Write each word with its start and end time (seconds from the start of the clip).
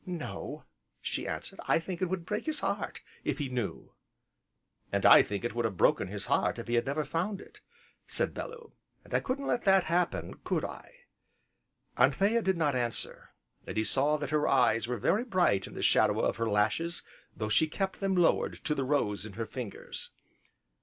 "No," 0.03 0.65
she 0.99 1.27
answered, 1.27 1.59
"I 1.67 1.77
think 1.77 2.01
it 2.01 2.09
would 2.09 2.25
break 2.25 2.47
his 2.47 2.61
heart 2.61 3.03
if 3.23 3.37
he 3.37 3.49
knew." 3.49 3.93
"And 4.91 5.05
I 5.05 5.21
think 5.21 5.43
it 5.43 5.53
would 5.53 5.63
have 5.63 5.77
broken 5.77 6.07
his 6.07 6.25
heart 6.25 6.57
if 6.57 6.67
he 6.67 6.73
had 6.73 6.87
never 6.87 7.05
found 7.05 7.39
it," 7.39 7.61
said 8.07 8.33
Bellew, 8.33 8.71
"and 9.03 9.13
I 9.13 9.19
couldn't 9.19 9.45
let 9.45 9.63
that 9.65 9.83
happen, 9.83 10.37
could 10.43 10.65
I?" 10.65 11.01
Anthea 11.97 12.41
did 12.41 12.57
not 12.57 12.73
answer, 12.75 13.29
and 13.67 13.77
he 13.77 13.83
saw 13.83 14.17
that 14.17 14.31
her 14.31 14.47
eyes 14.47 14.87
were 14.87 14.97
very 14.97 15.23
bright 15.23 15.67
in 15.67 15.75
the 15.75 15.83
shadow 15.83 16.19
of 16.19 16.37
her 16.37 16.49
lashes 16.49 17.03
though 17.37 17.47
she 17.49 17.67
kept 17.67 17.99
them 17.99 18.15
lowered 18.15 18.53
to 18.63 18.73
the 18.73 18.83
rose 18.83 19.27
in 19.27 19.33
her 19.33 19.45
fingers. 19.45 20.09